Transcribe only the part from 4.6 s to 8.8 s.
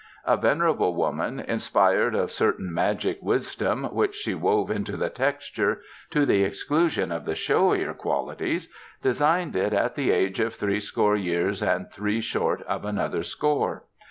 into the texture, to the exclusion of the showier qualities,